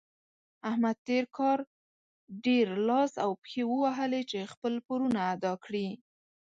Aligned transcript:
احمد 0.69 0.97
تېر 1.07 1.23
کار 1.37 1.59
ډېر 2.45 2.65
لاس 2.87 3.11
او 3.23 3.31
پښې 3.43 3.63
ووهلې 3.67 4.21
چې 4.31 4.49
خپل 4.53 4.73
پورونه 4.87 5.19
ادا 5.33 5.53
کړي. 5.65 5.87